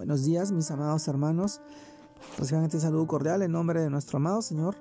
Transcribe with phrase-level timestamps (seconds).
[0.00, 1.60] Buenos días, mis amados hermanos.
[2.38, 4.76] Reciban este saludo cordial en nombre de nuestro amado Señor.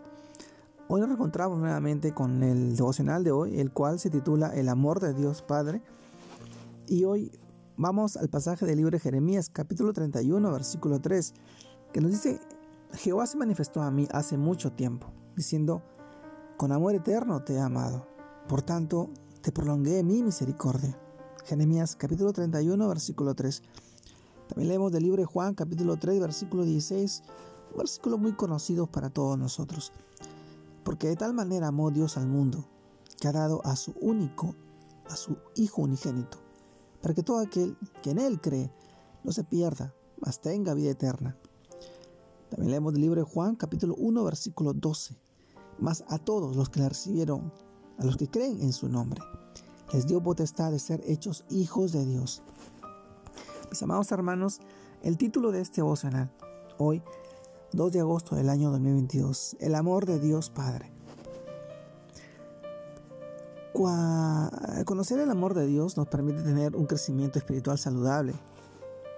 [0.87, 5.01] Hoy nos encontramos nuevamente con el devocional de hoy, el cual se titula El amor
[5.01, 5.81] de Dios Padre.
[6.87, 7.37] Y hoy
[7.75, 11.33] vamos al pasaje del libro de Jeremías, capítulo 31, versículo 3,
[11.91, 12.39] que nos dice,
[12.93, 15.83] Jehová se manifestó a mí hace mucho tiempo, diciendo,
[16.55, 18.07] con amor eterno te he amado,
[18.47, 19.09] por tanto
[19.41, 20.97] te prolongué mi misericordia.
[21.43, 23.63] Jeremías capítulo 31, versículo 3.
[24.49, 27.21] También leemos del libro Juan, capítulo 3, versículo 16,
[27.71, 29.91] un versículo muy conocido para todos nosotros.
[30.83, 32.65] Porque de tal manera amó Dios al mundo,
[33.21, 34.55] que ha dado a su único,
[35.07, 36.39] a su Hijo unigénito,
[36.99, 38.71] para que todo aquel que en Él cree
[39.23, 41.37] no se pierda, mas tenga vida eterna.
[42.49, 45.15] También leemos del libro Juan, capítulo 1, versículo 12.
[45.77, 47.53] Mas a todos los que le recibieron,
[47.99, 49.21] a los que creen en su nombre,
[49.93, 52.41] les dio potestad de ser hechos hijos de Dios
[53.69, 54.59] mis amados hermanos,
[55.03, 56.31] el título de este devocional,
[56.77, 57.03] hoy,
[57.73, 60.91] 2 de agosto del año 2022, El amor de Dios Padre.
[64.85, 68.33] Conocer el amor de Dios nos permite tener un crecimiento espiritual saludable,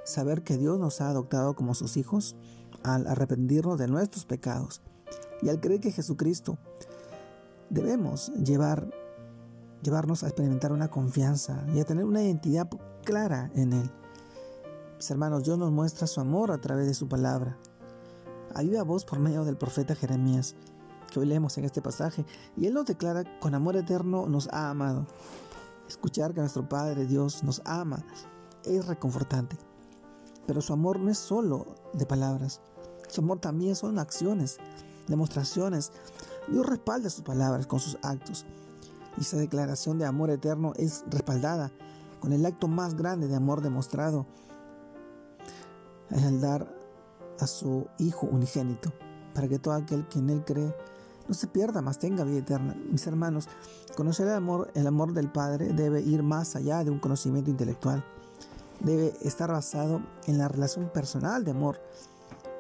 [0.04, 2.36] saber que Dios nos ha adoptado como sus hijos
[2.84, 4.82] al arrepentirnos de nuestros pecados
[5.42, 6.58] y al creer que Jesucristo
[7.70, 8.92] debemos llevar,
[9.82, 12.70] llevarnos a experimentar una confianza y a tener una identidad
[13.04, 13.92] clara en Él
[15.10, 17.58] hermanos, Dios nos muestra su amor a través de su palabra.
[18.54, 20.56] Ayuda a vos por medio del profeta Jeremías,
[21.10, 24.70] que hoy leemos en este pasaje, y él nos declara, con amor eterno nos ha
[24.70, 25.08] amado.
[25.88, 28.06] Escuchar que nuestro Padre Dios nos ama
[28.64, 29.58] es reconfortante.
[30.46, 32.62] Pero su amor no es solo de palabras,
[33.08, 34.58] su amor también son acciones,
[35.08, 35.92] demostraciones.
[36.48, 38.46] Dios respalda sus palabras con sus actos.
[39.18, 41.72] Y esa declaración de amor eterno es respaldada
[42.20, 44.26] con el acto más grande de amor demostrado
[46.12, 46.68] es el dar
[47.40, 48.92] a su Hijo unigénito,
[49.34, 50.74] para que todo aquel que en Él cree
[51.28, 52.76] no se pierda, más tenga vida eterna.
[52.90, 53.48] Mis hermanos,
[53.96, 58.04] conocer el amor, el amor del Padre debe ir más allá de un conocimiento intelectual.
[58.80, 61.80] Debe estar basado en la relación personal de amor.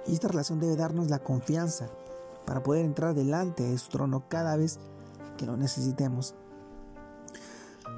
[0.08, 1.90] Y esta relación debe darnos la confianza
[2.46, 4.80] para poder entrar delante de su trono cada vez
[5.38, 6.36] que lo necesitemos.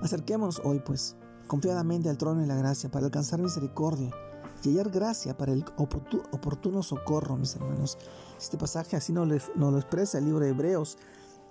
[0.01, 1.15] Acerquémonos hoy, pues,
[1.47, 4.11] confiadamente al trono de la gracia para alcanzar misericordia
[4.63, 7.97] y hallar gracia para el oportuno socorro, mis hermanos.
[8.37, 10.97] Este pasaje así nos lo, expresa el libro de Hebreos,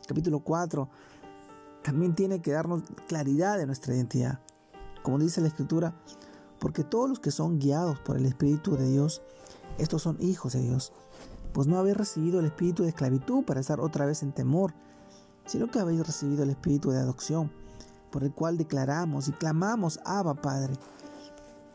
[0.06, 0.88] capítulo 4.
[1.82, 4.40] También tiene que darnos claridad de nuestra identidad.
[5.02, 5.94] Como dice la Escritura,
[6.58, 9.20] porque todos los que son guiados por el Espíritu de Dios,
[9.78, 10.92] estos son hijos de Dios.
[11.52, 14.72] Pues no habéis recibido el espíritu de esclavitud para estar otra vez en temor,
[15.44, 17.52] sino que habéis recibido el espíritu de adopción,
[18.10, 20.74] por el cual declaramos y clamamos, Abba Padre.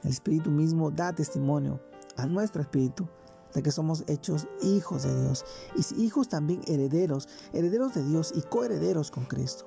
[0.08, 1.82] El Espíritu mismo da testimonio
[2.16, 3.10] a nuestro espíritu
[3.54, 5.44] de que somos hechos hijos de Dios
[5.76, 9.66] y hijos también herederos, herederos de Dios y coherederos con Cristo.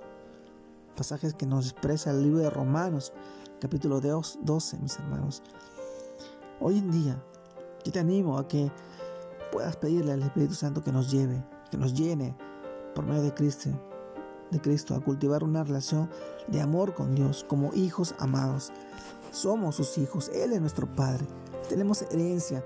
[0.97, 3.13] Pasajes que nos expresa el libro de Romanos,
[3.61, 5.43] capítulo 12, mis hermanos.
[6.59, 7.23] Hoy en día,
[7.85, 8.73] yo te animo a que
[9.53, 12.35] puedas pedirle al Espíritu Santo que nos lleve, que nos llene
[12.95, 13.69] por medio de Cristo,
[14.51, 16.09] de Cristo, a cultivar una relación
[16.49, 18.73] de amor con Dios como hijos amados
[19.31, 21.27] somos sus hijos, Él es nuestro Padre.
[21.69, 22.65] Tenemos herencia,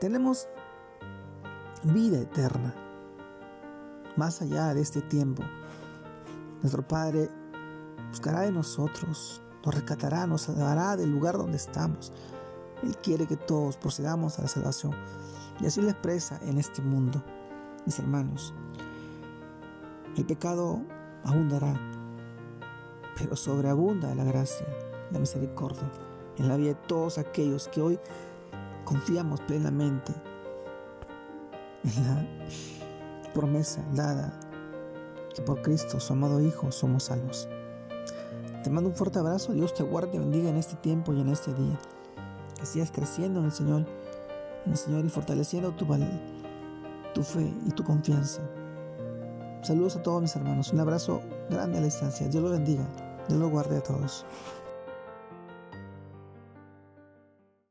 [0.00, 0.48] tenemos
[1.84, 2.74] vida eterna.
[4.16, 5.42] Más allá de este tiempo,
[6.62, 7.28] nuestro Padre
[8.10, 12.12] buscará de nosotros, nos rescatará, nos salvará del lugar donde estamos.
[12.82, 14.92] Él quiere que todos procedamos a la salvación.
[15.60, 17.22] Y así lo expresa en este mundo,
[17.86, 18.54] mis hermanos.
[20.16, 20.80] El pecado
[21.24, 21.74] abundará,
[23.16, 24.66] pero sobreabunda la gracia,
[25.10, 25.90] la misericordia
[26.38, 27.98] en la vida de todos aquellos que hoy
[28.84, 30.12] confiamos plenamente
[31.84, 34.32] en la promesa dada
[35.34, 37.48] que por Cristo, su amado Hijo, somos salvos.
[38.62, 41.28] Te mando un fuerte abrazo, Dios te guarde y bendiga en este tiempo y en
[41.28, 41.78] este día.
[42.58, 43.84] Que sigas creciendo en el Señor,
[44.64, 45.86] en el Señor y fortaleciendo tu,
[47.14, 48.42] tu fe y tu confianza.
[49.62, 51.20] Saludos a todos mis hermanos, un abrazo
[51.50, 52.86] grande a la distancia, Dios los bendiga,
[53.28, 54.24] Dios los guarde a todos.